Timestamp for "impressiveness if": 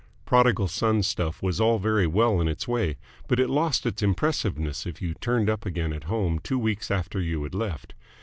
4.01-4.99